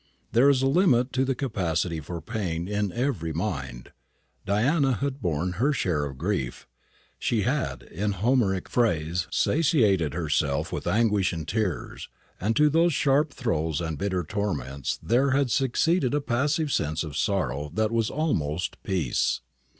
There 0.31 0.49
is 0.49 0.63
a 0.63 0.67
limit 0.67 1.13
to 1.13 1.23
the 1.23 1.35
capacity 1.35 1.99
for 1.99 2.21
pain 2.21 2.67
in 2.67 2.91
every 2.91 3.31
mind. 3.33 3.91
Diana 4.47 4.93
had 4.93 5.21
borne 5.21 5.51
her 5.61 5.71
share 5.73 6.05
of 6.05 6.17
grief; 6.17 6.65
she 7.19 7.43
had, 7.43 7.83
in 7.83 8.13
Homeric 8.13 8.67
phrase, 8.67 9.27
satiated 9.29 10.15
herself 10.15 10.71
with 10.71 10.87
anguish 10.87 11.31
and 11.31 11.47
tears; 11.47 12.09
and 12.39 12.55
to 12.55 12.67
those 12.67 12.95
sharp 12.95 13.31
throes 13.31 13.79
and 13.79 13.99
bitter 13.99 14.23
torments 14.23 14.97
there 15.03 15.29
had 15.37 15.51
succeeded 15.51 16.15
a 16.15 16.19
passive 16.19 16.71
sense 16.71 17.03
of 17.03 17.15
sorrow 17.15 17.69
that 17.75 17.91
was 17.91 18.09
almost 18.09 18.81
peace. 18.81 19.41